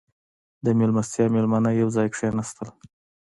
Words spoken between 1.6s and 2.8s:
یو ځای کښېناستل.